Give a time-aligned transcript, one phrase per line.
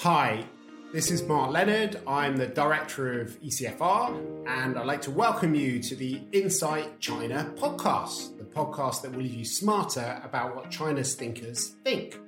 [0.00, 0.44] Hi,
[0.92, 2.02] this is Mark Leonard.
[2.06, 7.50] I'm the director of ECFR, and I'd like to welcome you to the Insight China
[7.56, 12.20] podcast, the podcast that will leave you smarter about what China's thinkers think.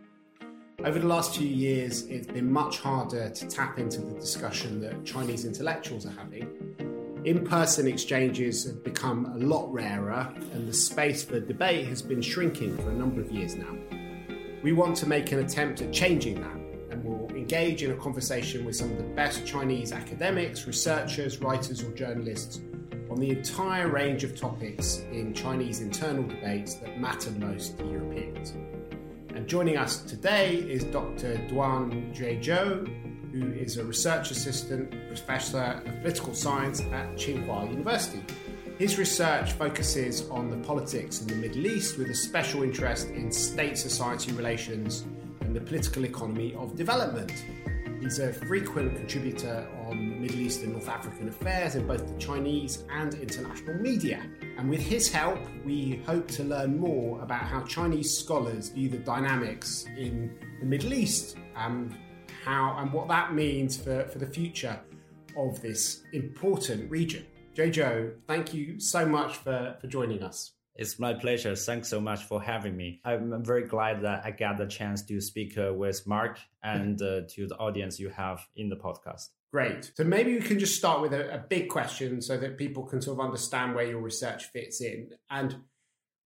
[0.82, 5.04] Over the last few years, it's been much harder to tap into the discussion that
[5.04, 7.20] Chinese intellectuals are having.
[7.26, 12.22] In person exchanges have become a lot rarer, and the space for debate has been
[12.22, 13.76] shrinking for a number of years now.
[14.62, 16.57] We want to make an attempt at changing that
[17.48, 22.60] engage in a conversation with some of the best Chinese academics, researchers, writers, or journalists
[23.10, 28.50] on the entire range of topics in Chinese internal debates that matter most to Europeans.
[29.34, 31.38] And joining us today is Dr.
[31.48, 38.22] Duan Jiuzhou, who is a research assistant professor of political science at Tsinghua University.
[38.76, 43.32] His research focuses on the politics in the Middle East with a special interest in
[43.32, 45.06] state society relations
[45.52, 47.32] the political economy of development.
[48.00, 52.84] He's a frequent contributor on Middle East and North African affairs in both the Chinese
[52.90, 54.22] and international media.
[54.56, 58.98] And with his help, we hope to learn more about how Chinese scholars view the
[58.98, 61.94] dynamics in the Middle East and
[62.44, 64.78] how and what that means for, for the future
[65.36, 67.26] of this important region.
[67.54, 70.52] Jojo, thank you so much for, for joining us.
[70.78, 71.56] It's my pleasure.
[71.56, 73.00] Thanks so much for having me.
[73.04, 77.22] I'm very glad that I got the chance to speak uh, with Mark and uh,
[77.30, 79.30] to the audience you have in the podcast.
[79.52, 79.90] Great.
[79.96, 83.00] So maybe we can just start with a, a, big question so that people can
[83.00, 85.10] sort of understand where your research fits in.
[85.30, 85.56] And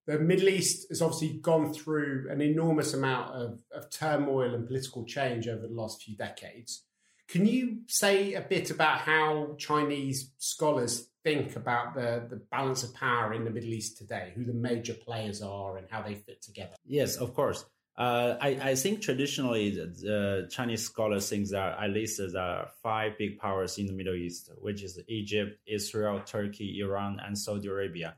[0.06, 5.06] the Middle East has obviously gone through an enormous amount of, of turmoil and political
[5.06, 6.84] change over the last few decades.
[7.30, 12.94] Can you say a bit about how Chinese scholars think about the, the balance of
[12.94, 16.42] power in the Middle East today, who the major players are and how they fit
[16.42, 16.74] together?
[16.86, 17.66] Yes, of course.
[17.98, 23.18] Uh, I, I, think traditionally the, Chinese scholars think that at least there are five
[23.18, 28.16] big powers in the Middle East, which is Egypt, Israel, Turkey, Iran, and Saudi Arabia.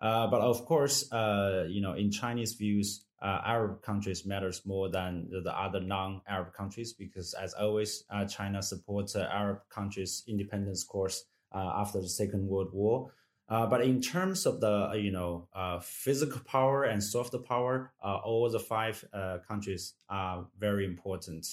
[0.00, 4.88] Uh, but of course, uh, you know, in Chinese views, uh, Arab countries matters more
[4.88, 10.84] than the, the other non-Arab countries because, as always, uh, China supports Arab countries' independence
[10.84, 13.12] course after the Second World War.
[13.48, 18.48] Uh, but in terms of the you know uh, physical power and soft power, all
[18.50, 19.04] the five
[19.46, 21.46] countries are very important.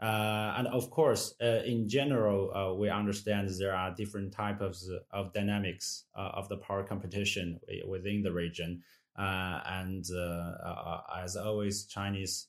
[0.00, 5.00] Uh, and of course, uh, in general, uh, we understand there are different types of,
[5.10, 8.82] of dynamics of the power competition within the region.
[9.16, 10.04] and
[11.16, 12.46] as always, Chinese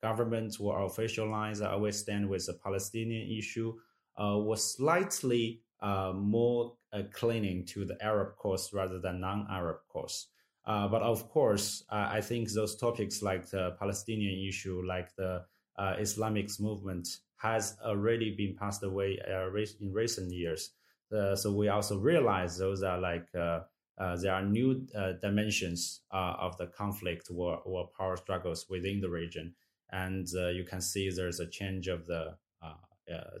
[0.00, 3.74] government or official lines always stand with the Palestinian issue
[4.16, 10.28] was slightly uh, more uh, clinging to the Arab cause rather than non-Arab cause.
[10.64, 15.44] Uh, but of course, uh, I think those topics like the Palestinian issue, like the
[15.76, 19.48] uh, Islamic movement, has already been passed away uh,
[19.80, 20.70] in recent years.
[21.34, 24.86] so we also realize those are like there are new
[25.20, 29.52] dimensions of the conflict or, or power struggles within the region,
[29.90, 32.36] and you can see there's a change of the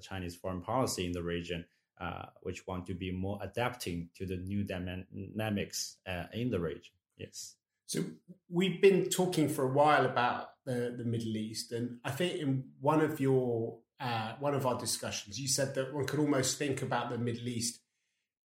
[0.00, 1.64] Chinese foreign policy in the region
[2.00, 6.94] uh, which want to be more adapting to the new dynamics uh, in the region.
[7.16, 7.56] Yes.
[7.86, 8.04] So
[8.48, 12.64] we've been talking for a while about the, the Middle East, and I think in
[12.80, 16.82] one of your uh, one of our discussions, you said that one could almost think
[16.82, 17.82] about the Middle East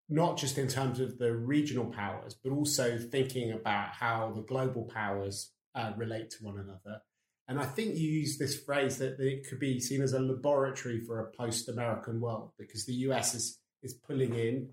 [0.09, 4.83] not just in terms of the regional powers, but also thinking about how the global
[4.83, 7.01] powers uh, relate to one another.
[7.47, 10.99] And I think you use this phrase that, it could be seen as a laboratory
[10.99, 14.69] for a post-American world because the US is is pulling in,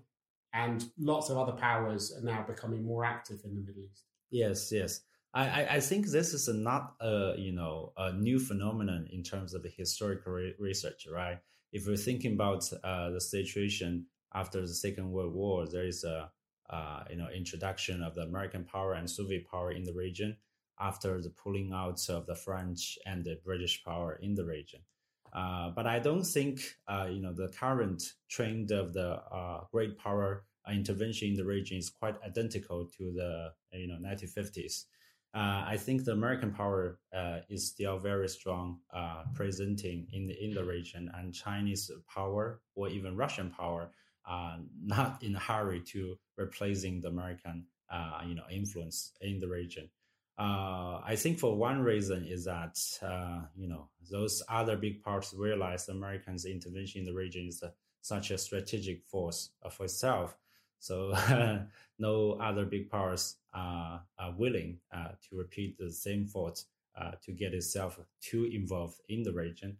[0.53, 4.03] and lots of other powers are now becoming more active in the Middle East.
[4.31, 5.01] Yes, yes.
[5.33, 9.63] I, I think this is not a you know a new phenomenon in terms of
[9.63, 11.39] the historical re- research, right?
[11.71, 16.31] If we're thinking about uh, the situation after the Second World War, there is a
[16.69, 20.37] uh, you know introduction of the American power and Soviet power in the region
[20.79, 24.81] after the pulling out of the French and the British power in the region.
[25.35, 29.97] Uh, but I don't think uh, you know the current trend of the uh, great
[29.97, 34.85] power intervention in the region is quite identical to the you know 1950s.
[35.33, 40.41] Uh, I think the American power uh, is still very strong, uh, presenting in the
[40.41, 43.91] in the region, and Chinese power or even Russian power
[44.25, 47.65] are not in a hurry to replacing the American
[48.25, 49.89] you know influence in the region.
[50.37, 55.33] Uh, I think for one reason is that uh, you know those other big powers
[55.35, 60.37] realize Americans' intervention in the region is a, such a strategic force for itself.
[60.79, 61.15] So
[61.99, 66.63] no other big powers are, are willing uh, to repeat the same fault
[66.99, 69.77] uh, to get itself too involved in the region.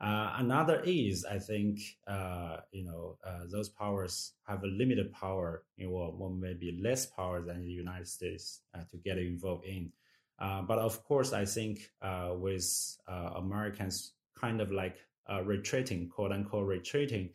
[0.00, 5.64] Uh, another is, I think, uh, you know, uh, those powers have a limited power,
[5.76, 9.92] you know, or maybe less power than the United States uh, to get involved in.
[10.38, 14.96] Uh, but of course, I think uh, with Americans kind of like
[15.44, 17.30] retreating, quote unquote, retreating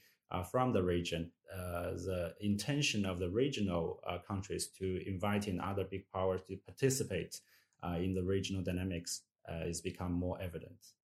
[0.52, 6.42] from the region, the intention of the regional countries to invite in other big powers
[6.50, 7.40] to participate
[7.98, 9.22] in the regional dynamics
[9.66, 10.99] is become more evident.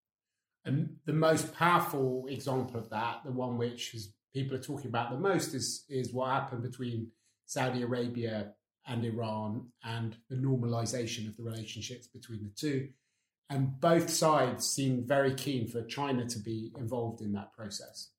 [0.66, 5.12] And the most powerful example of that, the one which is, people are talking about
[5.12, 7.12] the most, is is what happened between
[7.46, 8.54] Saudi Arabia
[8.88, 12.90] and Iran and the normalization of the relationships between the two.
[13.50, 18.10] And both sides seem very keen for China to be involved in that process.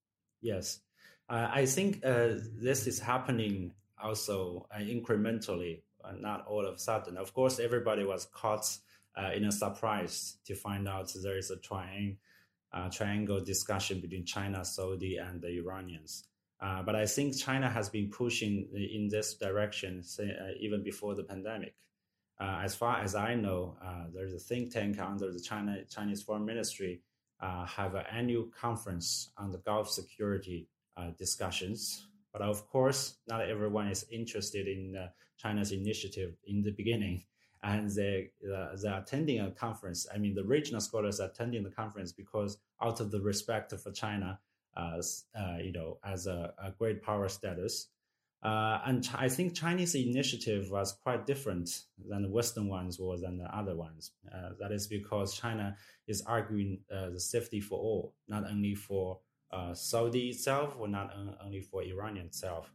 [0.40, 0.80] Yes.
[1.28, 6.78] Uh, I think uh, this is happening also uh, incrementally, uh, not all of a
[6.78, 7.16] sudden.
[7.16, 8.66] Of course, everybody was caught
[9.16, 12.18] uh, in a surprise to find out there is a triangle
[12.72, 16.24] uh, triangle discussion between China, Saudi, and the Iranians.
[16.60, 21.14] Uh, but I think China has been pushing in this direction say, uh, even before
[21.14, 21.74] the pandemic.
[22.38, 26.22] Uh, as far as I know, uh, there's a think tank under the China Chinese
[26.22, 27.00] Foreign Ministry
[27.40, 30.68] uh, have an annual conference on the Gulf security
[31.18, 32.06] discussions.
[32.32, 34.96] But of course, not everyone is interested in
[35.36, 37.24] China's initiative in the beginning
[37.62, 40.06] and they uh, they're attending a conference.
[40.14, 43.90] I mean, the regional scholars are attending the conference because out of the respect for
[43.92, 44.38] China,
[44.76, 47.88] as uh, you know, as a, a great power status.
[48.42, 53.38] Uh, and I think Chinese initiative was quite different than the Western ones or than
[53.38, 54.12] the other ones.
[54.32, 55.74] Uh, that is because China
[56.06, 59.18] is arguing uh, the safety for all, not only for
[59.50, 61.12] uh, Saudi itself or not
[61.44, 62.70] only for Iranian itself.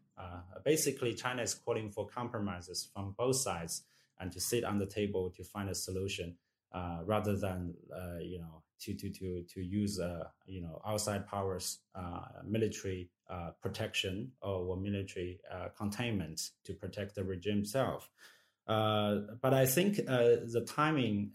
[0.66, 3.84] basically, China is calling for compromises from both sides
[4.22, 6.38] and to sit on the table to find a solution
[6.74, 11.28] uh, rather than uh, you know to to to to use uh, you know outside
[11.28, 18.10] powers uh, military uh, protection or military uh, containment to protect the regime itself.
[18.68, 21.32] but I think the timing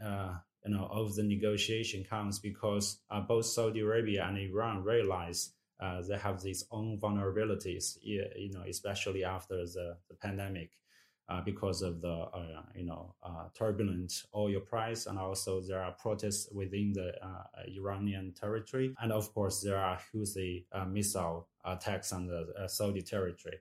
[0.65, 2.99] you know of the negotiation comes because
[3.29, 5.53] both Saudi Arabia and Iran realize
[6.09, 10.71] they have these own vulnerabilities, you know, especially after the, the pandemic
[11.28, 15.93] uh, because of the uh, you know uh, turbulent oil price, and also there are
[15.93, 17.43] protests within the uh,
[17.76, 23.58] Iranian territory, and of course there are Houthi uh, missile attacks on the Saudi territory.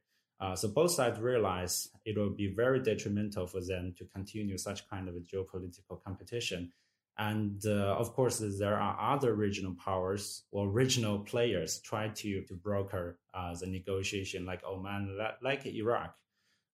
[0.53, 5.09] so both sides realize it will be very detrimental for them to continue such kind
[5.09, 6.71] of a geopolitical competition.
[7.17, 13.17] And of course, there are other regional powers or regional players try to to broker
[13.59, 16.13] the negotiation, like Oman, like Iraq.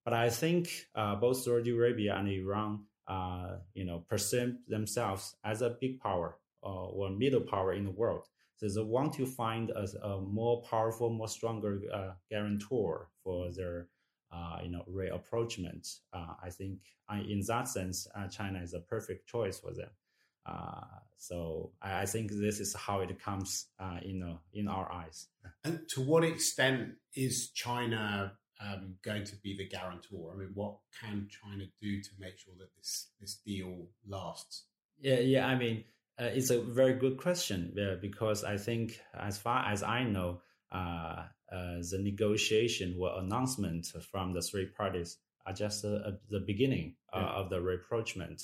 [0.03, 5.62] But I think uh, both Saudi Arabia and Iran, uh, you know, perceive themselves as
[5.62, 8.27] a big power uh, or middle power in the world.
[8.56, 13.88] So they want to find a, a more powerful, more stronger uh, guarantor for their,
[14.31, 15.88] uh, you know, rapprochement.
[16.13, 16.80] Uh, I think
[17.27, 19.89] in that sense, China is a perfect choice for them.
[21.18, 23.68] so I, I, think this is how it comes
[24.01, 25.27] in in our eyes.
[25.63, 30.33] And to what extent is China um, going to be the guarantor?
[30.33, 34.65] I mean, what can China do to make sure that this this deal lasts?
[34.99, 35.47] Yeah, yeah.
[35.47, 35.83] I mean,
[36.19, 40.41] uh, it's a very good question uh, because I think, as far as I know,
[40.71, 46.95] uh, uh the negotiation or announcement from the three parties are just uh, the beginning
[47.13, 47.39] uh, yeah.
[47.39, 48.41] of the rapprochement.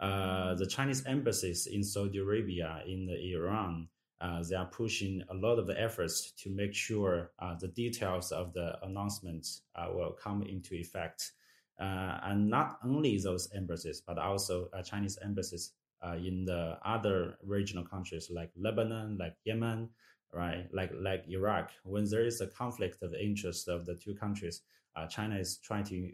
[0.00, 3.88] the Chinese embassies in Saudi Arabia, in Iran,
[4.20, 8.32] uh, they are pushing a lot of the efforts to make sure uh, the details
[8.32, 9.46] of the announcement
[9.76, 11.32] uh, will come into effect.
[11.80, 15.72] Uh, and not only those embassies, but also uh, Chinese embassies
[16.04, 19.88] uh, in the other regional countries like Lebanon, like Yemen,
[20.32, 21.70] right, like like Iraq.
[21.84, 24.62] When there is a conflict of interest of the two countries,
[25.08, 26.10] China is trying to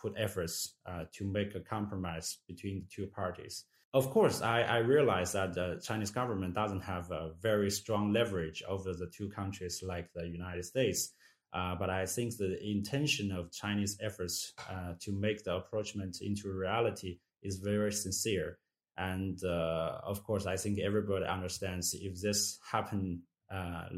[0.00, 0.76] put efforts
[1.12, 3.64] to make a compromise between the two parties.
[3.92, 8.62] Of course, I, I realize that the Chinese government doesn't have a very strong leverage
[8.68, 11.12] over the two countries like the United States.
[11.52, 16.52] Uh, but I think the intention of Chinese efforts uh, to make the rapprochement into
[16.52, 18.58] reality is very sincere.
[18.96, 23.88] And uh, of course, I think everybody understands if this happen uh,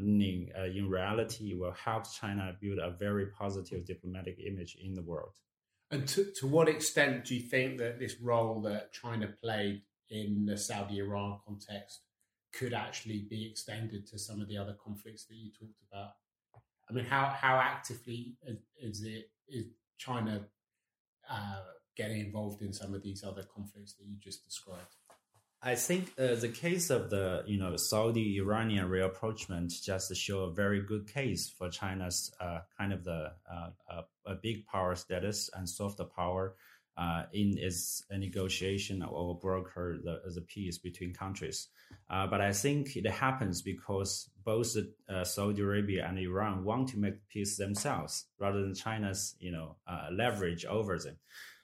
[0.57, 5.35] uh, in reality, will help China build a very positive diplomatic image in the world.
[5.93, 10.43] And to, to what extent do you think that this role that China played in
[10.43, 12.01] the Saudi Iran context
[12.51, 16.13] could actually be extended to some of the other conflicts that you talked about?
[16.89, 18.37] I mean, how, how actively
[18.81, 19.65] is it is
[19.99, 20.47] China
[21.29, 21.61] uh,
[21.95, 24.95] getting involved in some of these other conflicts that you just described?
[25.65, 30.51] I think uh, the case of the you know Saudi Iranian rapprochement just show a
[30.51, 35.49] very good case for China's uh, kind of the uh, uh a big power status
[35.53, 36.55] and soft power
[36.97, 41.69] uh, in its negotiation or broker the, the peace between countries.
[42.09, 44.75] Uh, but I think it happens because both
[45.23, 49.77] Saudi Arabia and Iran want to make peace themselves rather than China's you know
[50.11, 51.15] leverage over them.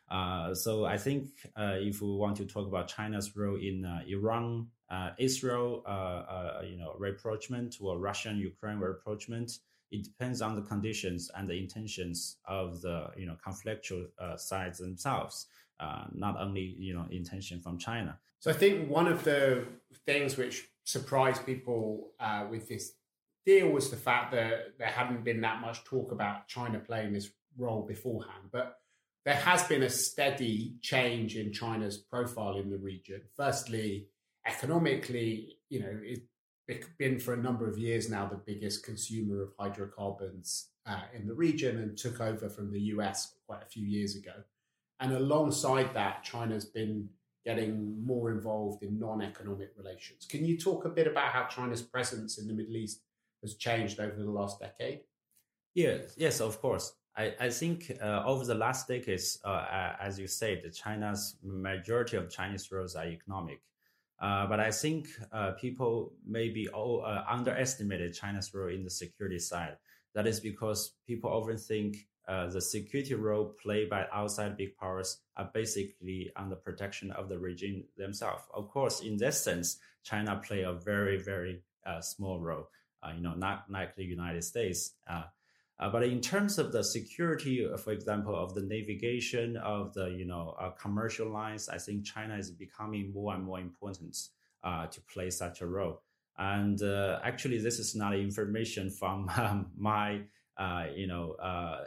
[0.10, 4.02] Uh, so I think uh, if we want to talk about China's role in uh,
[4.08, 9.60] Iran, uh, Israel, uh, uh, you know, rapprochement or Russian-Ukraine rapprochement,
[9.92, 14.06] it depends on the conditions and the intentions of the you know conflictual
[14.38, 15.48] sides themselves,
[16.14, 18.20] not only you know intention from China.
[18.40, 19.66] So I think one of the
[20.06, 22.12] things which surprised people
[22.52, 22.94] with this
[23.48, 27.32] deal was the fact that there hadn't been that much talk about China playing this
[27.58, 28.79] role beforehand, but
[29.26, 33.22] there has been a steady change in China's profile in the region.
[33.36, 34.08] Firstly,
[34.48, 36.00] economically, you know,
[36.68, 41.28] it's been for a number of years now the biggest consumer of hydrocarbons uh, in
[41.28, 44.34] the region and took over from the US quite a few years ago.
[45.00, 47.10] And alongside that, China's been
[47.46, 50.26] getting more involved in non economic relations.
[50.30, 53.02] Can you talk a bit about how China's presence in the Middle East
[53.42, 55.02] has changed over the last decade?
[55.74, 56.94] Yes, yes, of course.
[57.20, 62.72] I, think uh, over the last decades, uh, as you said, China's majority of Chinese
[62.72, 63.62] roles are economic.
[64.22, 69.40] Uh, but I think uh, people maybe all, uh, underestimated China's role in the security
[69.40, 69.76] side.
[70.14, 75.18] That is because people often think uh, the security role played by outside big powers
[75.36, 78.44] are basically on the protection of the regime themselves.
[78.54, 81.64] Of course, in that sense, China play a very, very
[82.02, 82.70] small role.
[83.16, 84.92] you know, not like the United States.
[85.80, 90.08] Uh, but in terms of the security, uh, for example, of the navigation of the
[90.08, 94.18] you know uh, commercial lines, I think China is becoming more and more important
[94.64, 96.02] uh, to play such a role.
[96.38, 100.22] And uh, actually, this is not information from um, my
[100.58, 101.36] uh, you know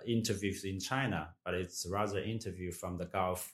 [0.06, 3.52] interviews in China, but it's rather interview from the Gulf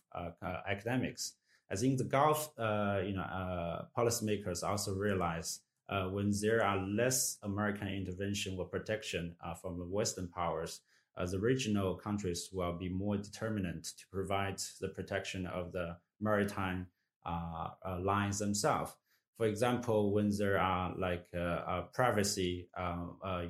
[0.68, 1.33] academics.
[1.71, 7.88] I think the Gulf you know policymakers also realize uh, when there are less American
[7.88, 10.80] intervention or protection uh, from the Western powers,
[11.16, 16.87] uh, the regional countries will be more determinant to provide the protection of the maritime
[17.26, 18.92] uh, uh, lines themselves.
[19.37, 22.68] For example, when there are like uh, privacy,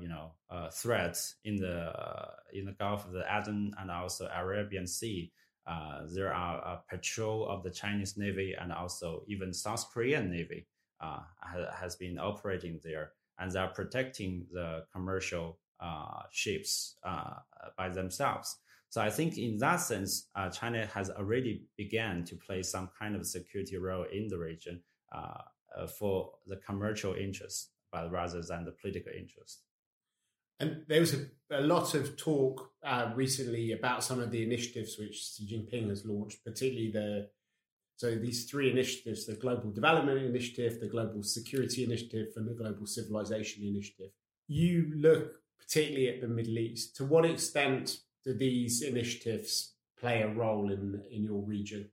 [0.00, 0.32] you know,
[0.70, 1.92] threats in the
[2.52, 5.32] in the Gulf of the Aden and also Arabian Sea,
[6.14, 10.66] there are a patrol of the Chinese Navy and also even South Korean Navy
[11.00, 11.20] uh,
[11.72, 17.34] has been operating there, and they are protecting the commercial uh, ships uh,
[17.76, 18.56] by themselves.
[18.90, 23.14] So I think in that sense, uh, China has already began to play some kind
[23.14, 24.80] of security role in the region
[25.14, 25.42] uh,
[25.76, 29.60] uh, for the commercial interest, but rather than the political interest.
[30.58, 32.72] And there was a, a lot of talk
[33.14, 37.28] recently about some of the initiatives which Xi Jinping has launched, particularly the
[37.98, 42.86] so these three initiatives, the Global Development Initiative, the Global Security Initiative, and the Global
[42.86, 44.12] Civilization Initiative,
[44.46, 46.94] you look particularly at the Middle East.
[46.98, 51.90] To what extent do these initiatives play a role in, in your region?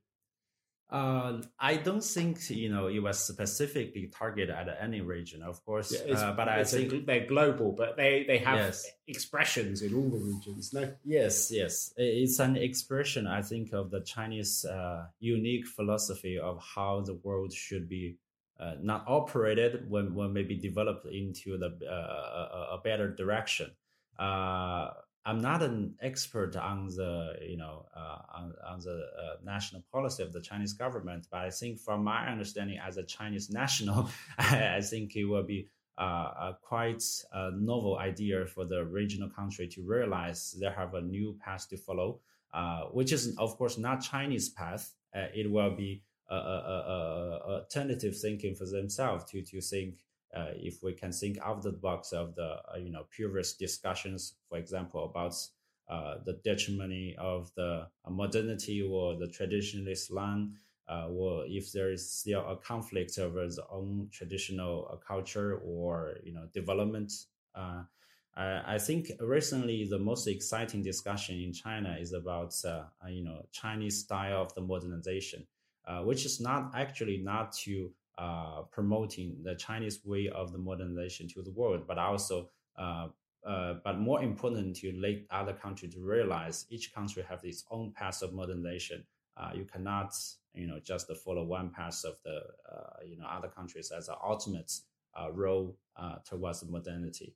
[0.88, 5.92] Uh, I don't think you know it was specifically targeted at any region, of course.
[5.92, 8.86] Yeah, uh, but I think a, they're global, but they they have yes.
[9.08, 10.72] expressions in all the regions.
[10.72, 10.92] No.
[11.04, 13.26] Yes, yes, it's an expression.
[13.26, 18.18] I think of the Chinese uh, unique philosophy of how the world should be
[18.60, 23.72] uh, not operated when when maybe developed into the uh, a, a, better direction.
[24.18, 24.90] Uh,
[25.26, 30.22] I'm not an expert on the you know uh, on, on the uh, national policy
[30.22, 34.80] of the Chinese government, but I think from my understanding as a Chinese national, I
[34.80, 35.66] think it will be
[35.98, 36.04] uh,
[36.48, 37.02] a quite
[37.32, 41.76] a novel idea for the regional country to realize they have a new path to
[41.76, 42.20] follow,
[42.54, 44.94] uh, which is of course not Chinese path.
[45.12, 49.96] Uh, it will be a, a, a, alternative thinking for themselves to to think
[50.36, 53.54] uh, if we can think out of the box of the uh, you know previous
[53.54, 55.34] discussions, for example, about
[55.88, 60.54] uh, the detriment of the modernity or the traditional Islam,
[60.88, 66.16] uh, or if there is still a conflict over the own traditional uh, culture or
[66.22, 67.12] you know development.
[67.54, 67.82] Uh,
[68.38, 72.52] I, think recently the most exciting discussion in China is about
[73.08, 75.46] you know Chinese style of the modernization,
[76.02, 81.42] which is not actually not to uh, promoting the Chinese way of the modernization to
[81.42, 83.08] the world, but also, uh,
[83.46, 87.92] uh, but more important to let other countries to realize each country have its own
[87.92, 89.04] path of modernization.
[89.36, 90.14] Uh, you cannot,
[90.54, 92.40] you know just follow one path of the
[92.72, 94.72] uh, you know other countries as an ultimate
[95.20, 95.76] uh, role
[96.24, 97.34] towards modernity.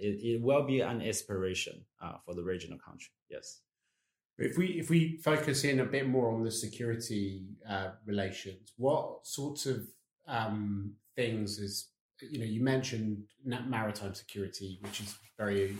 [0.00, 1.84] It, it, will be an inspiration
[2.24, 3.10] for the regional country.
[3.28, 3.62] Yes.
[4.38, 9.26] If we if we focus in a bit more on the security uh, relations, what
[9.26, 9.86] sorts of
[10.28, 11.88] um, things is
[12.20, 15.76] you know you mentioned maritime security, which is very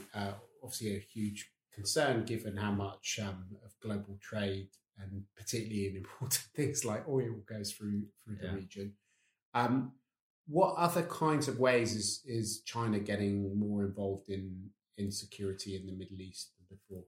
[0.63, 6.49] obviously a huge concern given how much um, of global trade and particularly in important
[6.55, 8.55] things like oil goes through through the yeah.
[8.55, 8.93] region.
[9.55, 9.93] Um,
[10.47, 15.87] what other kinds of ways is is China getting more involved in in security in
[15.87, 17.05] the Middle East than before?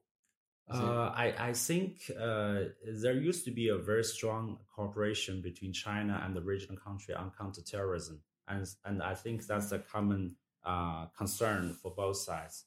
[0.71, 2.61] Uh, I, I think uh,
[3.03, 7.33] there used to be a very strong cooperation between China and the regional country on
[7.37, 12.65] counterterrorism, and and I think that's a common uh, concern for both sides.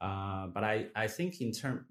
[0.00, 1.86] Uh, but I, I think in term,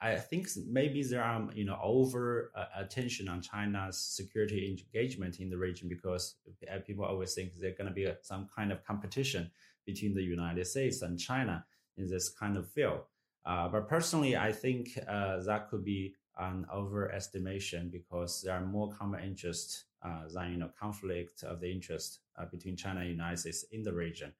[0.00, 5.48] I think maybe there are you know over uh, attention on China's security engagement in
[5.48, 6.34] the region because
[6.86, 9.50] people always think there's going to be some kind of competition
[9.86, 11.64] between the United States and China
[11.96, 13.00] in this kind of field.
[13.46, 18.90] Uh, but personally, I think uh, that could be an overestimation because there are more
[18.92, 19.84] common interests
[20.34, 24.32] than you know conflict of the interest between China and United States in the region.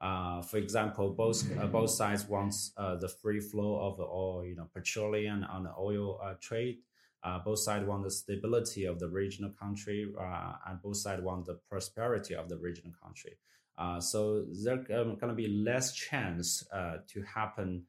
[0.00, 4.54] Uh, for example, both uh, both sides want uh, the free flow of oil, you
[4.54, 6.78] know, petroleum and oil uh, trade.
[7.24, 11.44] Uh, both sides want the stability of the regional country, uh, and both sides want
[11.46, 13.36] the prosperity of the regional country.
[14.00, 16.64] so there's um, going to be less chance
[17.08, 17.82] to happen,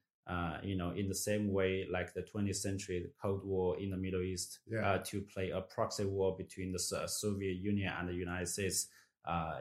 [0.64, 4.22] you know, in the same way like the 20th century Cold War in the Middle
[4.22, 4.98] East, yeah.
[4.98, 8.88] to play a proxy war between the Soviet Union and the United States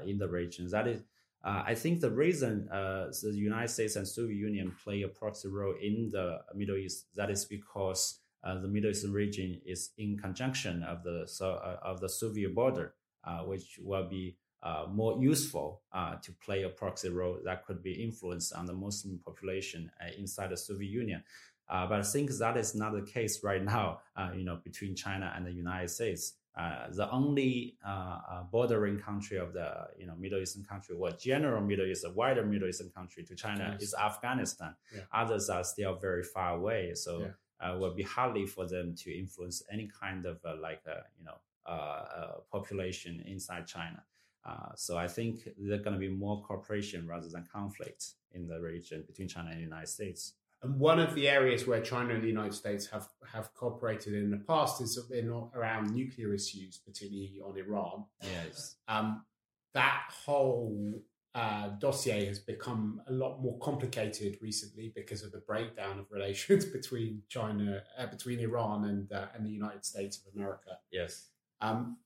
[0.05, 0.69] in the region.
[0.71, 1.03] That is
[1.45, 5.49] uh, I think the reason uh, the United States and Soviet Union play a proxy
[5.49, 10.19] role in the Middle East that is because uh, the Middle Eastern region is in
[10.19, 12.95] conjunction of the so, uh, of the Soviet border,
[13.25, 17.83] uh, which will be uh, more useful uh, to play a proxy role that could
[17.83, 21.23] be influenced on the Muslim population uh, inside the Soviet Union.
[21.69, 24.01] Uh, but I think that is not the case right now.
[24.35, 26.35] you know, between China and the United States.
[26.59, 31.13] Uh, the only uh, uh, bordering country of the you know Middle Eastern country, or
[31.13, 33.83] general Middle East, a wider Middle Eastern country to China yes.
[33.83, 34.75] is Afghanistan.
[34.93, 35.03] Yeah.
[35.13, 37.75] Others are still very far away, so yeah.
[37.77, 40.81] will be hardly for them to influence any kind of like
[41.17, 41.37] you know
[42.51, 44.03] population inside China.
[44.45, 48.61] Uh, so I think there's going to be more cooperation rather than conflict in the
[48.61, 50.35] region between China and the United States.
[50.63, 54.31] And one of the areas where China and the United States have, have cooperated in
[54.31, 58.05] the past is in, around nuclear issues, particularly on Iran.
[58.23, 58.77] Yes.
[58.89, 59.25] Um,
[59.75, 61.01] that whole
[61.35, 66.65] uh, dossier has become a lot more complicated recently because of the breakdown of relations
[66.79, 70.79] between China, uh, between Iran and uh, and the United States of America.
[70.91, 71.29] Yes.
[71.61, 71.99] Um,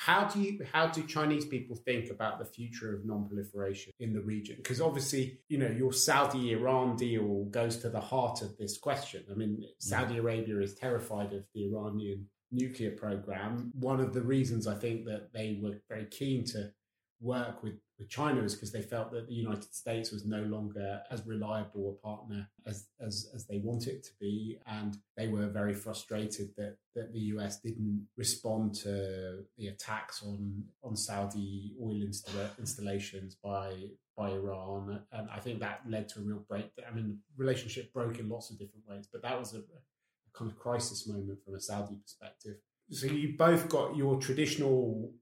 [0.00, 4.22] how do you how do Chinese people think about the future of non-proliferation in the
[4.22, 4.56] region?
[4.56, 9.24] Because obviously, you know, your Saudi-Iran deal goes to the heart of this question.
[9.30, 9.64] I mean, mm.
[9.78, 13.72] Saudi Arabia is terrified of the Iranian nuclear program.
[13.74, 16.72] One of the reasons I think that they were very keen to
[17.20, 21.02] work with, with China is because they felt that the United States was no longer
[21.10, 24.58] as reliable a partner as, as, as they want it to be.
[24.66, 30.64] And they were very frustrated that, that the US didn't respond to the attacks on,
[30.82, 33.74] on Saudi oil installa- installations by,
[34.16, 35.02] by Iran.
[35.12, 36.70] And I think that led to a real break.
[36.90, 40.32] I mean, the relationship broke in lots of different ways, but that was a, a
[40.32, 42.56] kind of crisis moment from a Saudi perspective.
[42.90, 45.12] So you both got your traditional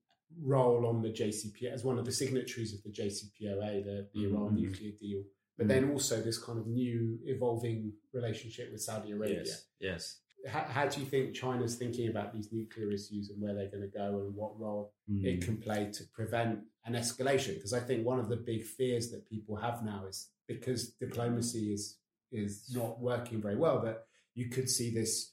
[0.42, 4.48] role on the JCPOA as one of the signatories of the JCPOA, the, the Iran
[4.48, 4.56] mm-hmm.
[4.56, 5.22] nuclear deal,
[5.56, 5.80] but mm-hmm.
[5.86, 9.42] then also this kind of new evolving relationship with Saudi Arabia.
[9.44, 9.64] Yes.
[9.80, 10.18] yes.
[10.46, 13.82] How, how, do you think China's thinking about these nuclear issues and where they're going
[13.82, 15.24] to go and what role mm.
[15.24, 17.54] it can play to prevent an escalation?
[17.54, 21.72] Because I think one of the big fears that people have now is because diplomacy
[21.72, 21.96] is
[22.30, 25.32] is not working very well that you could see this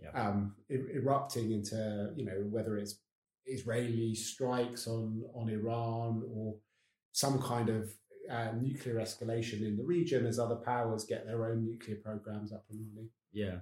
[0.00, 0.10] yeah.
[0.14, 2.96] um, er- erupting into you know whether it's
[3.46, 6.56] Israeli strikes on on Iran or
[7.12, 7.92] some kind of
[8.30, 12.64] uh, nuclear escalation in the region as other powers get their own nuclear programs up
[12.70, 13.10] and running.
[13.32, 13.58] Yeah.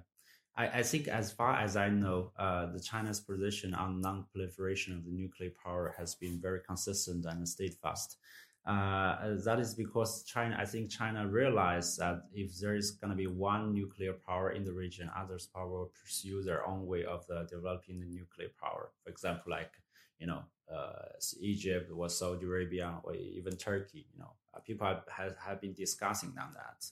[0.57, 5.03] I, I think, as far as I know, uh, the China's position on non-proliferation of
[5.03, 8.17] the nuclear power has been very consistent and steadfast.
[8.65, 13.15] Uh, that is because China, I think China realized that if there is going to
[13.15, 17.27] be one nuclear power in the region, others power will pursue their own way of
[17.27, 18.89] the developing the nuclear power.
[19.03, 19.71] For example, like
[20.19, 24.07] you know, uh, Egypt or Saudi Arabia or even Turkey.
[24.13, 26.85] You know, uh, people have, have, have been discussing on that.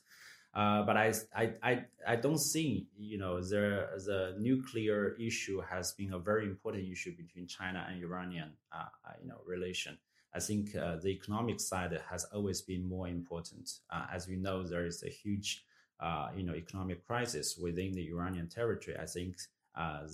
[0.53, 5.93] Uh, but I, I, I, I don't think you know there the nuclear issue has
[5.93, 8.85] been a very important issue between China and Iranian uh
[9.19, 9.97] you know relation.
[10.35, 13.69] I think uh, the economic side has always been more important.
[13.89, 15.63] Uh, as we know, there is a huge
[15.99, 18.97] uh, you know economic crisis within the Iranian territory.
[18.99, 19.37] I think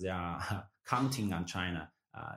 [0.00, 1.90] they are counting on China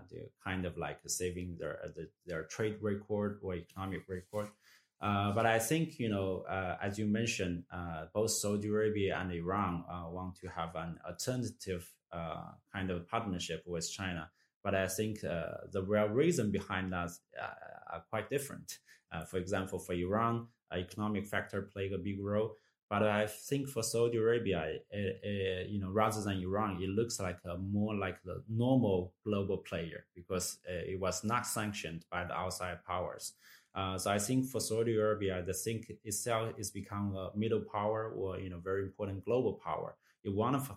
[0.09, 1.79] to kind of like saving their
[2.25, 4.49] their trade record or economic record.
[5.03, 9.33] Uh, but I think, you know, uh, as you mentioned, uh, both Saudi Arabia and
[9.33, 14.31] Iran uh, want to have an alternative uh, kind of partnership with China.
[14.63, 17.11] But I think uh, the real reason behind that
[17.91, 18.79] are quite different.
[19.29, 22.57] for example, for Iran, economic factor played a big role.
[22.89, 24.79] But I think for Saudi Arabia,
[25.67, 30.05] you know, rather than Iran, it looks like a more like the normal global player
[30.15, 33.33] because it was not sanctioned by the outside powers.
[33.75, 38.11] Uh, so I think for Saudi Arabia, the think itself is become a middle power
[38.15, 39.95] or you know very important global power.
[40.21, 40.75] You want to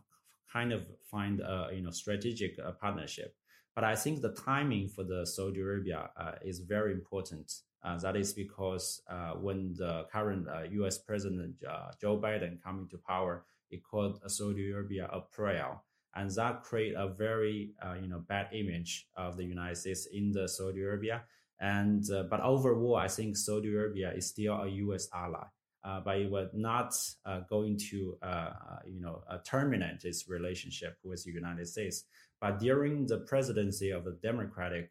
[0.51, 3.35] kind of find a you know strategic uh, partnership,
[3.77, 7.53] but I think the timing for the Saudi Arabia uh, is very important.
[7.85, 10.99] Uh, that is because uh, when the current U.S.
[10.99, 11.55] President
[12.01, 15.77] Joe Biden coming to power, he called Saudi Arabia a prayer,
[16.15, 20.33] and that create a very uh, you know bad image of the United States in
[20.33, 21.23] the Saudi Arabia.
[21.61, 25.09] And uh, but overall, I think Saudi Arabia is still a U.S.
[25.15, 25.45] ally.
[25.85, 26.93] Uh, but it was not
[27.25, 32.03] uh, going to, uh, uh, you know, uh, terminate its relationship with the United States.
[32.41, 34.91] But during the presidency of the Democratic,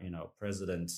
[0.00, 0.90] you know, president,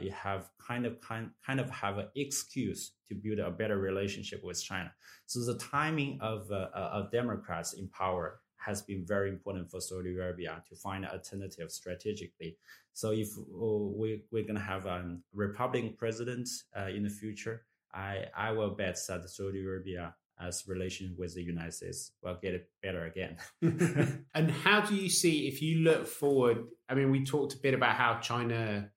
[0.00, 4.42] you have kind of kind, kind of have an excuse to build a better relationship
[4.42, 4.92] with China.
[5.26, 10.62] So the timing of of Democrats in power has been very important for Saudi Arabia
[10.68, 12.56] to find an alternative strategically.
[12.92, 13.66] So if uh,
[14.00, 17.62] we, we're to have a Republican president uh, in the future,
[17.94, 22.54] I, I will bet that Saudi Arabia as relation with the United States will get
[22.54, 23.36] it better again.
[24.34, 26.64] and how do you see if you look forward?
[26.88, 28.90] I mean, we talked a bit about how China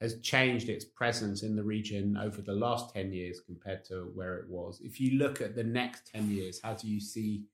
[0.00, 4.36] has changed its presence in the region over the last 10 years compared to where
[4.36, 4.80] it was.
[4.82, 7.44] If you look at the next 10 years, how do you see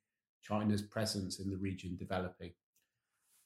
[0.43, 2.53] China's presence in the region developing?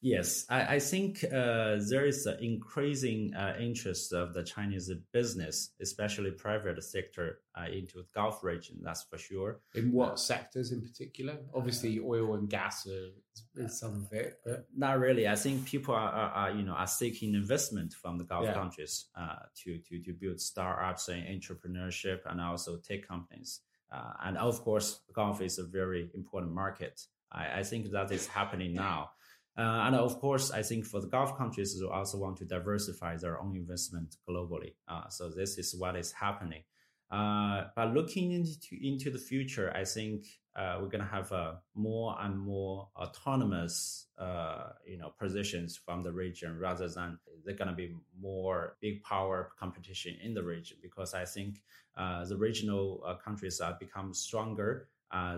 [0.05, 5.71] Yes, I, I think uh, there is an increasing uh, interest of the Chinese business,
[5.81, 8.81] especially private sector, uh, into the Gulf region.
[8.83, 9.61] That's for sure.
[9.75, 11.39] In what sectors in particular?
[11.55, 15.27] Obviously, oil and gas are, some of it, but not really.
[15.27, 18.53] I think people are, are, are you know are seeking investment from the Gulf yeah.
[18.53, 23.61] countries uh, to to to build startups and entrepreneurship and also tech companies.
[23.91, 27.01] Uh, and of course, Gulf is a very important market.
[27.33, 29.11] I, I think that is happening now.
[29.57, 33.17] Uh, and of course, I think for the Gulf countries, they also want to diversify
[33.17, 34.75] their own investment globally.
[34.89, 36.63] Uh, so this is what is happening.
[37.11, 40.25] Uh, but looking into into the future, I think
[40.57, 46.03] uh, we're going to have uh, more and more autonomous, uh, you know, positions from
[46.03, 50.79] the region rather than they're going to be more big power competition in the region.
[50.83, 51.63] Because I think
[51.97, 54.89] the regional countries are become stronger.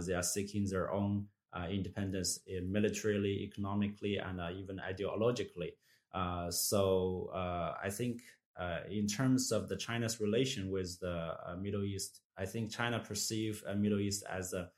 [0.06, 1.26] they are seeking their own
[1.70, 5.72] independence militarily, economically, and uh, even ideologically.
[6.12, 8.22] Uh, so I think
[8.90, 14.00] in terms of the China's relation with the Middle East, I think China perceive Middle
[14.00, 14.70] East as the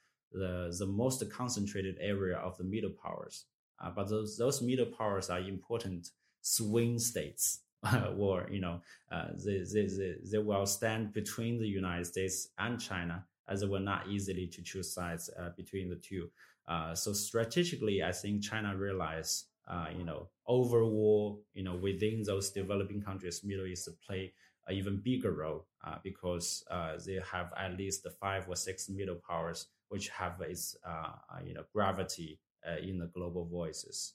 [0.79, 3.47] the most concentrated area of the middle powers.
[3.95, 6.11] but those those middle powers are important
[6.43, 7.61] swing states.
[8.17, 8.81] or you know
[9.13, 13.69] uh, they, they, they, they will stand between the United States and China as it
[13.69, 16.29] will not easily to choose sides uh, between the two.
[16.69, 22.51] Uh, so strategically, I think China realized, uh, you know, overall, you know, within those
[22.51, 24.33] developing countries, Middle East play
[24.67, 29.19] an even bigger role uh, because uh, they have at least five or six middle
[29.29, 31.13] powers which have its, uh,
[31.45, 32.39] you know, gravity
[32.83, 34.15] in the global voices,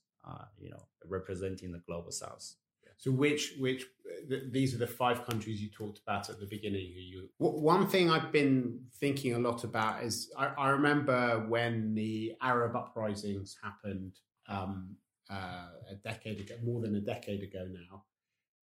[0.59, 2.53] you know, representing the global South.
[3.03, 3.85] So which which
[4.49, 6.93] these are the five countries you talked about at the beginning.
[6.95, 12.31] You one thing I've been thinking a lot about is I, I remember when the
[12.41, 14.13] Arab uprisings happened
[14.47, 14.95] um,
[15.29, 18.05] uh, a decade ago, more than a decade ago now,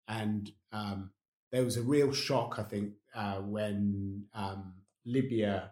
[0.07, 1.13] and um,
[1.51, 2.59] there was a real shock.
[2.59, 4.75] I think uh, when um,
[5.07, 5.71] Libya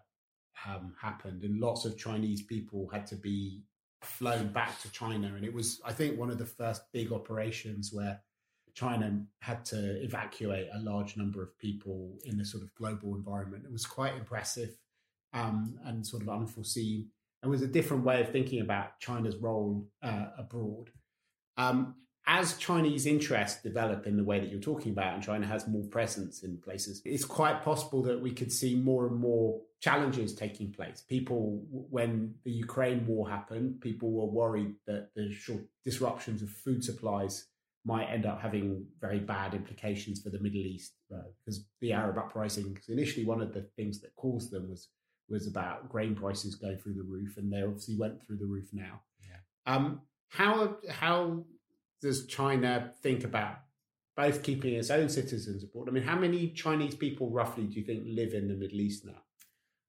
[0.66, 3.64] um, happened, and lots of Chinese people had to be
[4.00, 7.90] flown back to China, and it was I think one of the first big operations
[7.92, 8.22] where
[8.74, 13.64] China had to evacuate a large number of people in this sort of global environment.
[13.64, 14.70] It was quite impressive
[15.32, 17.08] um, and sort of unforeseen.
[17.42, 20.90] It was a different way of thinking about China's role uh, abroad.
[21.56, 21.94] Um,
[22.26, 25.84] as Chinese interests develop in the way that you're talking about, and China has more
[25.84, 30.72] presence in places, it's quite possible that we could see more and more challenges taking
[30.72, 31.02] place.
[31.06, 36.82] People, when the Ukraine war happened, people were worried that the short disruptions of food
[36.82, 37.48] supplies
[37.84, 42.18] might end up having very bad implications for the Middle East because uh, the Arab
[42.18, 42.76] uprising.
[42.88, 44.88] Initially, one of the things that caused them was
[45.28, 48.68] was about grain prices going through the roof, and they obviously went through the roof
[48.72, 49.00] now.
[49.20, 49.74] Yeah.
[49.74, 51.44] Um, how how
[52.00, 53.56] does China think about
[54.16, 55.88] both keeping its own citizens abroad?
[55.88, 59.04] I mean, how many Chinese people roughly do you think live in the Middle East
[59.04, 59.20] now?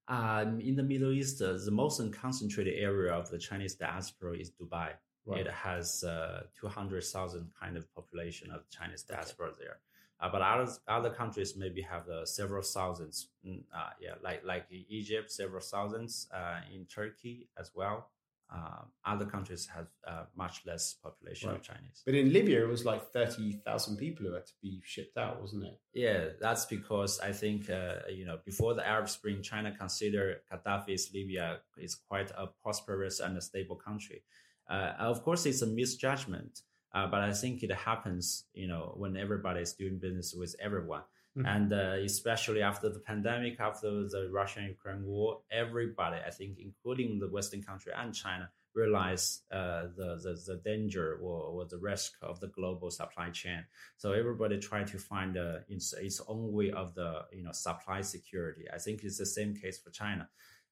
[0.08, 4.50] Um, in the Middle East, uh, the most concentrated area of the Chinese diaspora is
[4.50, 4.90] Dubai.
[5.26, 5.40] Right.
[5.40, 9.56] It has uh, 200,000 kind of population of Chinese diaspora okay.
[9.60, 9.78] there.
[10.18, 13.28] Uh, but other other countries maybe have uh, several thousands.
[13.46, 16.26] Mm, uh, yeah, like like Egypt, several thousands.
[16.32, 18.08] Uh, in Turkey as well.
[18.48, 21.58] Uh, other countries have uh, much less population right.
[21.58, 22.02] of Chinese.
[22.06, 25.64] But in Libya, it was like 30,000 people who had to be shipped out, wasn't
[25.64, 25.80] it?
[25.92, 31.12] Yeah, that's because I think, uh, you know, before the Arab Spring, China considered Gaddafi's
[31.12, 34.22] Libya is quite a prosperous and a stable country.
[34.68, 36.60] Uh, of course, it's a misjudgment,
[36.94, 41.02] uh, but I think it happens, you know, when everybody is doing business with everyone.
[41.36, 41.46] Mm-hmm.
[41.46, 47.18] And uh, especially after the pandemic, after the Russian Ukraine war, everybody, I think, including
[47.18, 52.12] the Western country and China, realized uh, the, the, the danger or, or, the risk
[52.22, 53.64] of the global supply chain.
[53.96, 58.02] So everybody tried to find uh, its, its own way of the you know supply
[58.02, 58.66] security.
[58.72, 60.28] I think it's the same case for China.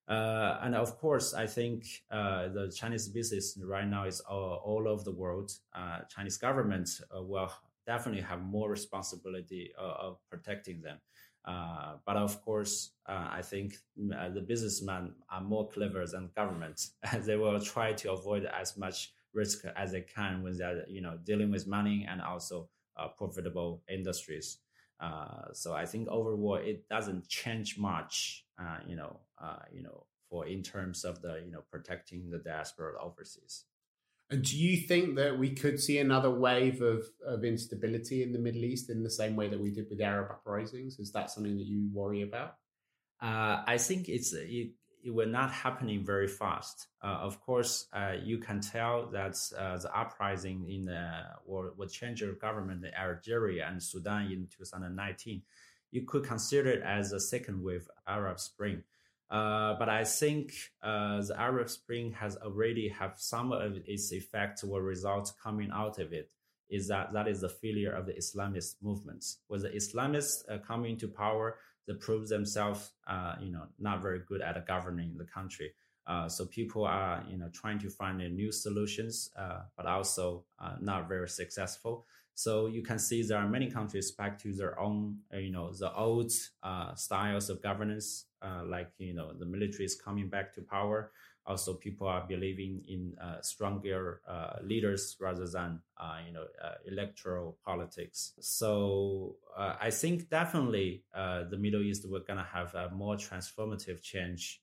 [0.08, 4.88] Uh, and of course, I think uh, the Chinese business right now is all, all
[4.88, 5.52] over the world.
[5.74, 7.50] Uh, Chinese government uh, will
[7.86, 10.98] definitely have more responsibility of protecting them.
[11.44, 13.74] Uh, but of course, uh, I think
[14.16, 16.88] uh, the businessmen are more clever than government.
[17.20, 21.18] they will try to avoid as much risk as they can when they're, you know,
[21.24, 24.58] dealing with money and also uh, profitable industries.
[25.00, 30.06] Uh, so I think overall, it doesn't change much, uh, you know, uh, you know,
[30.30, 33.64] for in terms of the, you know, protecting the diaspora overseas.
[34.30, 38.38] And do you think that we could see another wave of, of instability in the
[38.38, 40.98] Middle East in the same way that we did with Arab uprisings?
[40.98, 42.56] Is that something that you worry about?
[43.20, 44.72] Uh, I think it's it,
[45.04, 46.88] it will not happening very fast.
[47.02, 51.10] Uh, of course, uh, you can tell that uh, the uprising in the
[51.44, 55.42] will, will change your government in Algeria and Sudan in 2019.
[55.90, 58.82] You could consider it as a second wave Arab Spring.
[59.30, 64.64] Uh, but I think uh, the Arab Spring has already have some of its effects
[64.64, 66.32] or results coming out of it.
[66.70, 69.38] Is that that is the failure of the Islamist movements?
[69.48, 74.20] With the Islamists uh, coming to power, they prove themselves, uh, you know, not very
[74.26, 75.72] good at governing the country.
[76.06, 79.30] Uh, so people are, you know, trying to find new solutions,
[79.76, 80.44] but also
[80.80, 82.04] not very successful.
[82.34, 85.72] So you can see there are many countries back to their own, uh, you know,
[85.72, 90.52] the old uh, styles of governance, uh, like you know the military is coming back
[90.54, 91.12] to power.
[91.46, 96.46] Also, people are believing in uh, stronger uh, leaders rather than uh, you know
[96.86, 98.32] electoral politics.
[98.40, 104.62] So I think definitely the Middle East we're gonna have a more transformative change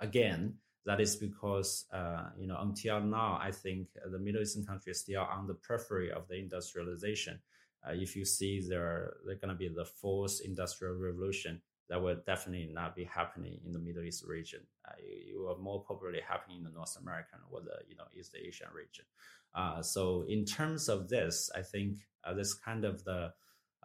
[0.00, 0.54] again
[0.88, 5.20] that is because, uh, you know, until now, I think the Middle Eastern countries still
[5.20, 7.40] on the periphery of the industrialization.
[7.86, 12.70] Uh, if you see there, they're to be the fourth industrial revolution, that will definitely
[12.72, 14.60] not be happening in the Middle East region.
[14.86, 18.04] Uh, it, it, will more probably happen in the North American or the you know
[18.16, 19.04] East Asian region.
[19.54, 23.32] Uh, so in terms of this, I think uh, this kind of the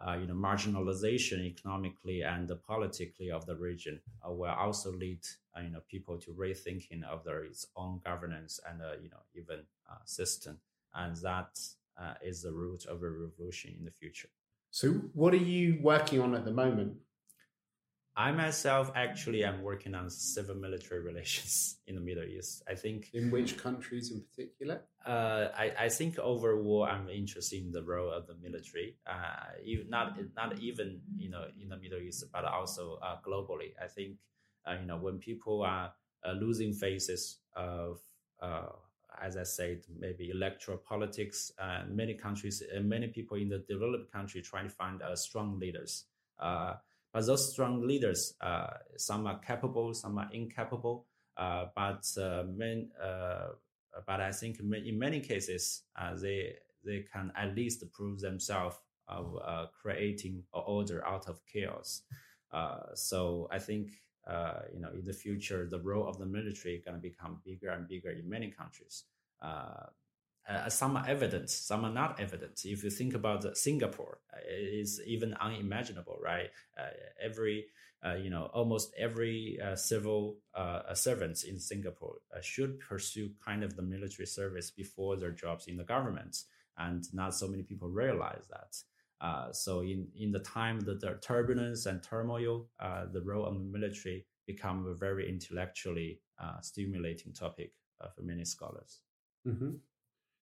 [0.04, 5.20] uh, you know, marginalization economically and politically of the region uh, will also lead,
[5.56, 9.60] uh, you know, people to rethinking of their its own governance and, you know, even
[10.04, 10.58] system.
[10.94, 11.58] And that
[12.22, 14.28] is the root of a revolution in the future.
[14.72, 16.96] So what are you working on at the moment?
[18.16, 22.62] I myself actually am working on civil military relations in the Middle East.
[22.68, 24.82] I think in which countries in particular?
[25.04, 28.96] Uh, I, I think overall I'm interested in the role of the military.
[29.06, 33.72] Uh, not not even you know in the Middle East, but also uh, globally.
[33.82, 34.18] I think
[34.66, 35.92] uh, you know when people are
[36.24, 37.98] uh, losing phases of
[38.40, 38.66] uh,
[39.22, 41.52] as I said, maybe electoral politics.
[41.88, 46.06] many countries, and many people in the developed country try to find strong leaders.
[47.14, 51.06] But those strong leaders, uh, some are capable, some are incapable.
[51.36, 52.42] Uh, but uh,
[53.02, 53.48] uh,
[54.04, 59.38] but I think in many cases uh, they they can at least prove themselves of
[59.44, 62.02] uh, creating order out of chaos.
[62.94, 63.90] so I think
[64.72, 67.70] you know in the future the role of the military is going to become bigger
[67.70, 69.04] and bigger in many countries.
[70.48, 72.60] Uh, some are evident, some are not evident.
[72.64, 76.50] If you think about Singapore, uh, it is even unimaginable, right?
[76.78, 76.90] Uh,
[77.22, 77.66] every
[78.04, 80.36] uh, you know, almost every uh, civil
[80.92, 85.84] servants in Singapore should pursue kind of the military service before their jobs in the
[85.84, 86.36] government,
[86.76, 89.54] and not so many people realize that.
[89.56, 92.68] so, in in the time that the turbulence and turmoil,
[93.14, 96.20] the role of the military become a very intellectually
[96.60, 97.72] stimulating topic
[98.14, 99.00] for many scholars.
[99.48, 99.76] Mm-hmm.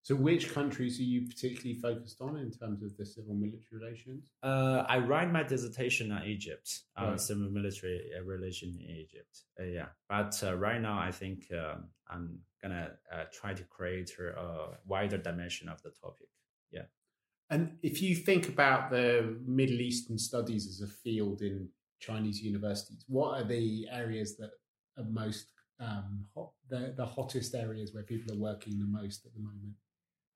[0.05, 4.25] So, which countries are you particularly focused on in terms of the civil military relations?
[4.43, 7.21] Uh, I write my dissertation on Egypt, on right.
[7.21, 9.43] civil military uh, relation in Egypt.
[9.61, 14.11] Uh, yeah, but uh, right now I think um, I'm gonna uh, try to create
[14.19, 16.29] a wider dimension of the topic.
[16.73, 16.87] Yeah.
[17.51, 21.69] And if you think about the Middle Eastern studies as a field in
[22.01, 24.51] Chinese universities, what are the areas that
[24.99, 25.47] are most
[25.79, 29.75] um, hot, the, the hottest areas where people are working the most at the moment?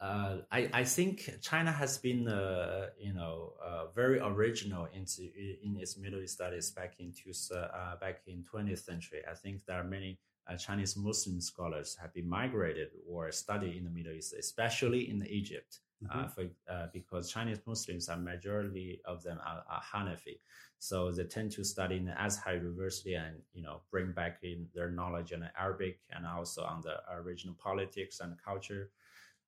[0.01, 5.23] Uh, I, I think China has been, uh, you know, uh, very original into
[5.63, 9.21] in its Middle East studies back into uh, back in 20th century.
[9.31, 13.85] I think there are many uh, Chinese Muslim scholars have been migrated or studied in
[13.85, 15.81] the Middle East, especially in Egypt,
[16.11, 16.29] uh, mm-hmm.
[16.29, 20.41] for, because Chinese Muslims are majority of them are, are, Hanafi,
[20.79, 24.67] so they tend to study in the Azhar University and you know bring back in
[24.75, 28.91] their knowledge on Arabic and also on the original politics and culture.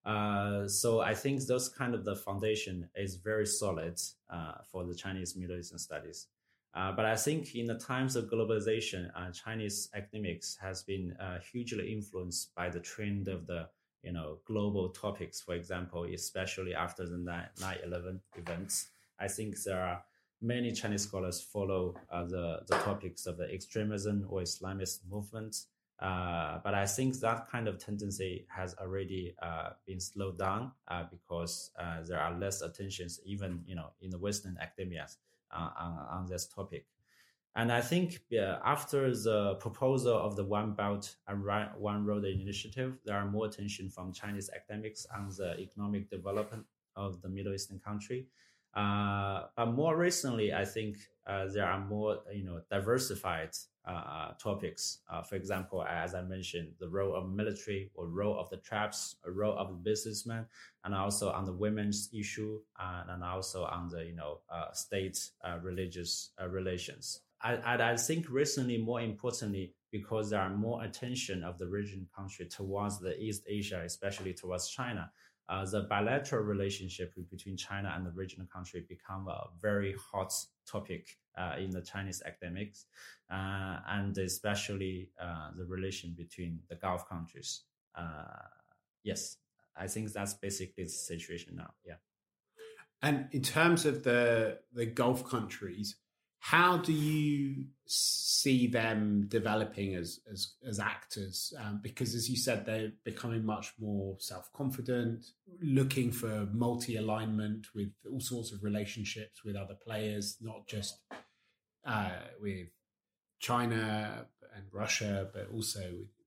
[0.08, 4.94] Uh, so I think those kind of the foundation is very solid uh, for the
[4.94, 6.28] Chinese Middle Eastern studies.
[6.74, 11.40] Uh, but I think in the times of globalization, uh, Chinese academics has been uh,
[11.52, 13.68] hugely influenced by the trend of the
[14.02, 15.42] you know global topics.
[15.42, 18.88] For example, especially after the 9/11 events,
[19.20, 20.02] I think there are
[20.40, 25.66] many Chinese scholars follow the the topics of the extremism or Islamist movements
[26.00, 31.04] uh, but I think that kind of tendency has already uh, been slowed down uh,
[31.10, 35.08] because uh, there are less attentions, even you know, in the Western academia
[35.50, 36.86] uh, on, on, this topic.
[37.56, 38.20] And I think
[38.64, 41.44] after the proposal of the One Belt and
[41.76, 47.20] One Road initiative, there are more attention from Chinese academics on the economic development of
[47.22, 48.28] the Middle Eastern country.
[48.74, 50.98] but more recently, I think
[51.28, 53.50] there are more, you know, diversified
[53.88, 54.98] uh, topics.
[55.10, 59.16] Uh, for example, as I mentioned, the role of military or role of the tribes,
[59.24, 60.46] a role of the businessman,
[60.84, 65.18] and also on the women's issue, uh, and also on the you know uh, state
[65.42, 67.20] uh, religious uh, relations.
[67.40, 72.46] I, I think recently, more importantly, because there are more attention of the region country
[72.46, 75.10] towards the East Asia, especially towards China.
[75.48, 80.32] Uh, the bilateral relationship between China and the regional country become a very hot
[80.70, 82.86] topic uh, in the Chinese academics,
[83.30, 87.62] uh, and especially uh, the relation between the Gulf countries.
[89.04, 89.38] yes,
[89.76, 91.72] I think that's basically the situation now.
[91.86, 91.94] Yeah.
[93.00, 95.96] And in terms of the the Gulf countries,
[96.40, 101.52] how do you see them developing as as, as actors?
[101.58, 105.26] Um, because as you said, they're becoming much more self confident,
[105.60, 111.00] looking for multi alignment with all sorts of relationships with other players, not just
[111.84, 112.68] uh, with
[113.40, 115.80] China and Russia, but also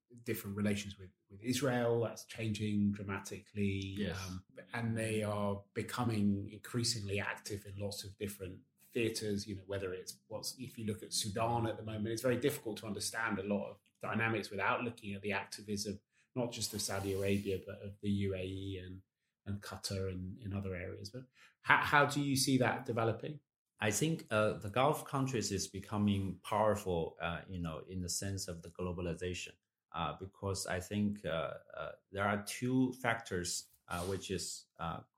[0.09, 2.01] with different relations with, with Israel.
[2.01, 3.95] That's changing dramatically.
[3.97, 4.17] Yes.
[4.27, 4.43] Um,
[4.73, 8.57] and they are becoming increasingly active in lots of different
[8.93, 12.21] theaters, you know, whether it's what's, if you look at Sudan at the moment, it's
[12.21, 15.99] very difficult to understand a lot of dynamics without looking at the activism,
[16.35, 19.01] not just of Saudi Arabia, but of the UAE and,
[19.45, 21.09] and Qatar and in other areas.
[21.09, 21.23] But
[21.61, 23.39] how, how do you see that developing?
[23.79, 28.47] I think uh, the Gulf countries is becoming powerful, uh, you know, in the sense
[28.47, 29.53] of the globalization,
[29.95, 34.65] uh, because I think uh, uh, there are two factors uh, which is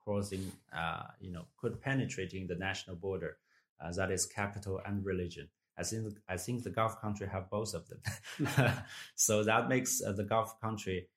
[0.03, 0.51] crossing,
[1.19, 3.37] you know, could penetrating the national border,
[3.95, 5.49] that is capital and religion.
[5.77, 8.75] I think I think the Gulf country have both of them,
[9.15, 11.07] so that makes the Gulf country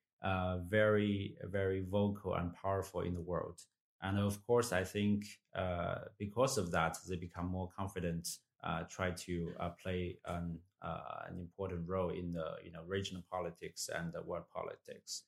[0.69, 3.61] very very vocal and powerful in the world.
[4.01, 8.27] And of course, I think uh, because of that, they become more confident,
[8.63, 13.23] uh, try to uh, play an, uh, an important role in the you know regional
[13.31, 15.23] politics and the world politics.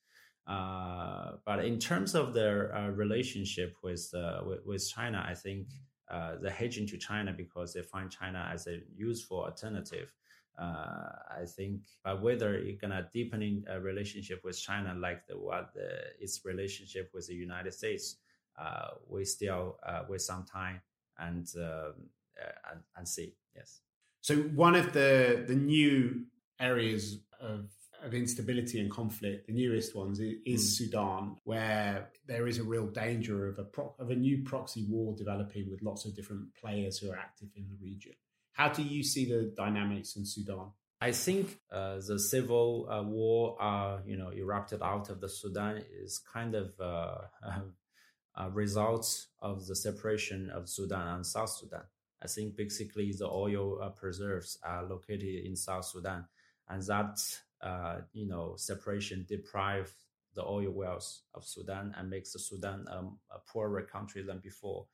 [0.47, 4.09] Uh, but in terms of their uh, relationship with,
[4.45, 5.67] with, with China, I think
[6.41, 10.11] they're hedging to China because they find China as a useful alternative.
[10.57, 15.89] I think, but whether you're gonna deepening a relationship with China like the what the,
[16.19, 18.17] its relationship with the United States,
[18.59, 20.81] uh, we still uh, with some time
[21.17, 21.93] and, um,
[22.41, 23.35] uh, and and see.
[23.55, 23.81] Yes.
[24.21, 26.25] So one of the the new
[26.59, 27.69] areas of
[28.03, 30.77] of instability and conflict, the newest ones, is, is mm.
[30.77, 35.15] Sudan, where there is a real danger of a pro- of a new proxy war
[35.15, 38.13] developing with lots of different players who are active in the region.
[38.53, 40.71] How do you see the dynamics in Sudan?
[41.01, 45.81] I think uh, the civil uh, war, uh, you know, erupted out of the Sudan
[46.03, 47.19] is kind of uh,
[48.35, 51.83] a result of the separation of Sudan and South Sudan.
[52.21, 56.25] I think basically the oil uh, preserves are located in South Sudan,
[56.67, 57.17] and that
[57.61, 59.93] uh, you know separation deprives
[60.35, 64.85] the oil wells of Sudan and makes the Sudan um, a poorer country than before,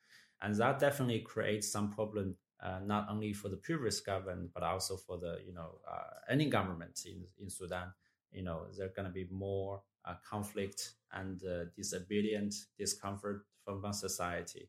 [0.42, 4.96] and that definitely creates some problem uh, not only for the previous government but also
[4.96, 7.92] for the you know uh, any government in in Sudan.
[8.32, 13.92] You know, there's going to be more uh, conflict and uh, disobedient discomfort from the
[13.92, 14.68] society.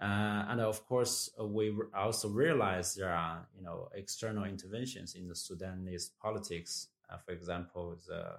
[0.00, 5.34] Uh, and of course, we also realize there are, you know, external interventions in the
[5.34, 6.88] Sudanese politics.
[7.10, 8.36] Uh, for example, the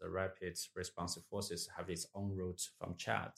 [0.00, 3.32] the Rapid Responsive Forces have its own roots from Chad,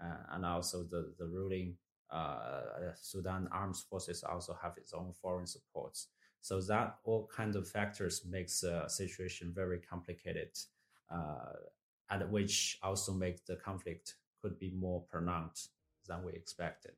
[0.00, 1.76] uh, and also the the ruling
[2.10, 2.62] uh,
[3.00, 6.08] Sudan Armed Forces also have its own foreign supports.
[6.40, 10.50] So that all kinds of factors makes the situation very complicated,
[12.10, 15.70] and which also makes the conflict could be more pronounced
[16.06, 16.94] than we expected.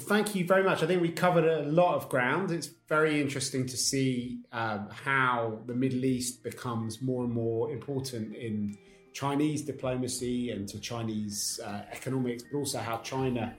[0.00, 0.82] Thank you very much.
[0.82, 2.50] I think we covered a lot of ground.
[2.50, 8.34] It's very interesting to see um, how the Middle East becomes more and more important
[8.34, 8.78] in
[9.12, 13.54] Chinese diplomacy and to Chinese uh, economics, but also how China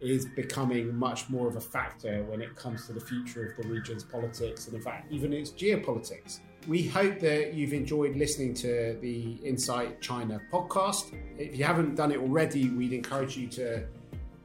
[0.00, 3.68] is becoming much more of a factor when it comes to the future of the
[3.68, 6.40] region's politics and, in fact, even its geopolitics.
[6.66, 11.14] We hope that you've enjoyed listening to the Insight China podcast.
[11.38, 13.84] If you haven't done it already, we'd encourage you to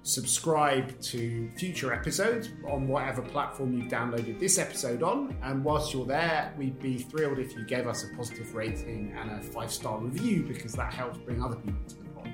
[0.08, 5.36] subscribe to future episodes on whatever platform you've downloaded this episode on.
[5.44, 9.32] And whilst you're there, we'd be thrilled if you gave us a positive rating and
[9.32, 12.30] a five star review because that helps bring other people to the pod.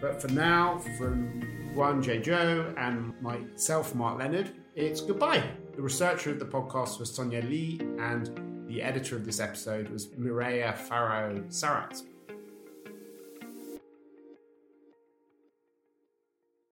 [0.00, 1.42] But for now, from
[1.74, 5.42] Duan Jiuzhou and myself, Mark Leonard, it's goodbye.
[5.74, 10.08] The researcher of the podcast was Sonia Lee, and the editor of this episode was
[10.08, 12.02] Mireia Farrow Sarat.